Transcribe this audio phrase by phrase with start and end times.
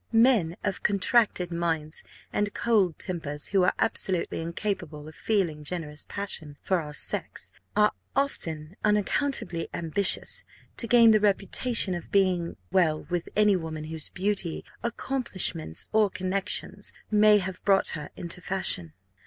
[0.11, 2.03] Men of contracted minds
[2.33, 7.91] and cold tempers, who are absolutely incapable of feeling generous passion for our sex, are
[8.15, 10.43] often unaccountably ambitious
[10.77, 16.91] to gain the reputation of being well with any woman whose beauty, accomplishments, or connexions,
[17.11, 18.93] may have brought her into fashion.